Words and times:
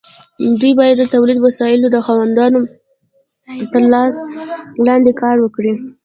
دوی 0.59 0.73
باید 0.79 0.95
د 0.99 1.03
تولیدي 1.13 1.41
وسایلو 1.43 1.87
د 1.91 1.97
خاوندانو 2.07 2.59
تر 3.73 3.83
لاس 3.93 4.15
لاندې 4.85 5.11
کار 5.21 5.35
وکړي. 5.41 5.73